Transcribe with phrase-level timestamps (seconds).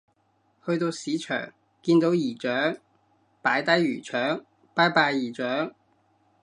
[0.65, 1.53] 去到市場
[1.83, 2.75] 見到姨丈
[3.43, 4.43] 擺低魚腸
[4.73, 5.75] 拜拜姨丈